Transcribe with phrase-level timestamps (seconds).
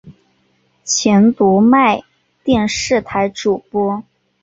[0.83, 2.01] 前读卖
[2.43, 4.03] 电视台主播。